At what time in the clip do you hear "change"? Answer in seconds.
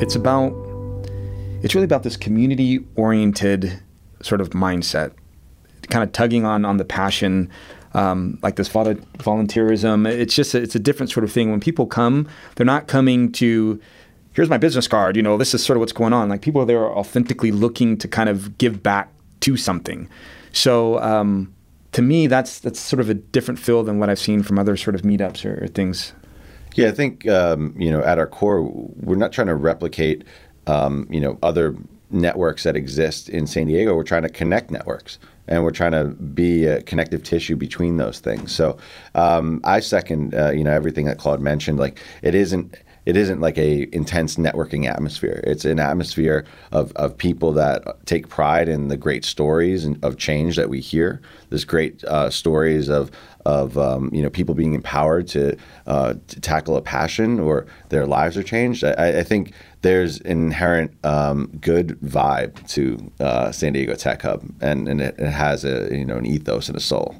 50.16-50.56